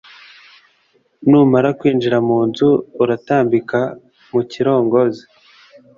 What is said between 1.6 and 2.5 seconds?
kwinjira mu